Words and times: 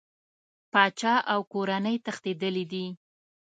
پاچا 0.71 1.13
او 1.31 1.39
کورنۍ 1.53 1.95
تښتېدلي 2.05 2.65
دي. 2.71 2.85